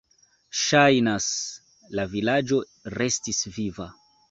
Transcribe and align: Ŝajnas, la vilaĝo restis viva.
Ŝajnas, 0.61 1.27
la 1.99 2.07
vilaĝo 2.15 2.61
restis 2.99 3.45
viva. 3.61 3.91